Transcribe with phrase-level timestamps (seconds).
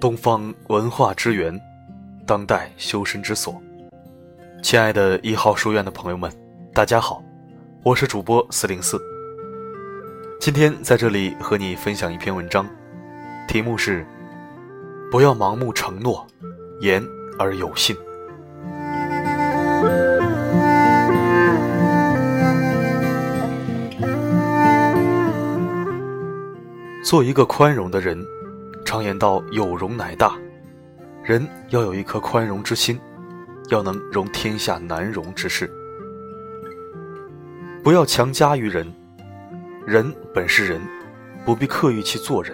[0.00, 1.60] 东方文化之源，
[2.26, 3.60] 当代修身之所。
[4.62, 6.32] 亲爱的一号书院的朋友们，
[6.72, 7.22] 大家好，
[7.82, 8.98] 我是主播四零四。
[10.40, 12.66] 今天在这里和你分享一篇文章，
[13.46, 14.06] 题目是
[15.12, 16.26] “不要盲目承诺，
[16.80, 17.06] 言
[17.38, 17.94] 而有信”。
[27.04, 28.24] 做一个宽容的人，
[28.90, 30.36] 常言道“有容乃大”，
[31.22, 32.98] 人要有一颗宽容之心，
[33.68, 35.70] 要能容天下难容之事。
[37.84, 38.92] 不要强加于人，
[39.86, 40.82] 人本是人，
[41.44, 42.52] 不必刻意去做人；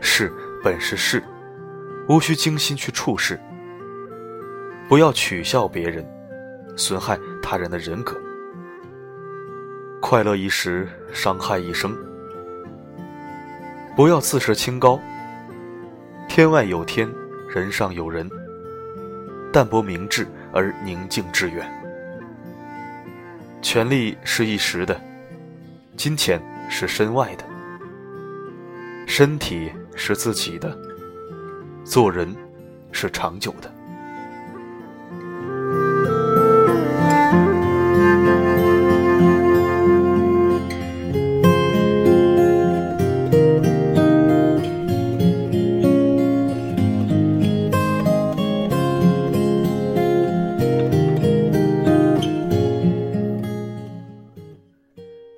[0.00, 0.32] 事
[0.64, 1.22] 本是事，
[2.08, 3.38] 无需精心去处事。
[4.88, 6.04] 不要取笑别人，
[6.76, 8.20] 损害他人的人格。
[10.02, 11.96] 快乐一时，伤害一生。
[13.94, 14.98] 不要自视清高。
[16.30, 17.12] 天外有天，
[17.52, 18.30] 人上有人。
[19.52, 21.68] 淡泊明志而宁静致远。
[23.60, 24.98] 权力是一时的，
[25.96, 27.44] 金钱是身外的，
[29.08, 30.78] 身体是自己的，
[31.84, 32.32] 做人
[32.92, 33.68] 是长久的。